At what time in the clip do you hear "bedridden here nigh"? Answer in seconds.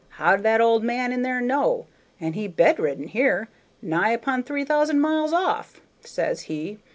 2.47-4.09